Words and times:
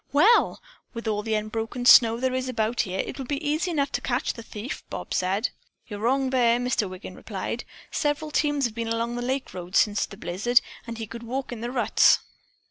"Well, 0.11 0.63
with 0.95 1.07
all 1.07 1.21
the 1.21 1.35
unbroken 1.35 1.85
snow 1.85 2.19
there 2.19 2.33
is 2.33 2.49
about 2.49 2.81
here, 2.81 3.03
it 3.05 3.19
will 3.19 3.25
be 3.25 3.47
easy 3.47 3.69
enough 3.69 3.91
to 3.91 4.01
catch 4.01 4.33
the 4.33 4.41
thief," 4.41 4.81
Bob 4.89 5.13
said. 5.13 5.49
"You're 5.85 5.99
wrong 5.99 6.31
there!" 6.31 6.57
Mr. 6.57 6.89
Wiggin 6.89 7.13
replied. 7.13 7.65
"Several 7.91 8.31
teams 8.31 8.65
have 8.65 8.73
been 8.73 8.87
along 8.87 9.15
the 9.15 9.21
lake 9.21 9.53
road 9.53 9.75
since 9.75 10.07
the 10.07 10.17
blizzard, 10.17 10.59
and 10.87 10.97
he 10.97 11.05
could 11.05 11.21
walk 11.21 11.51
in 11.51 11.61
the 11.61 11.69
ruts." 11.69 12.17